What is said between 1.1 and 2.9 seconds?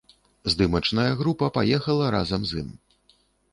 група паехала разам з ім.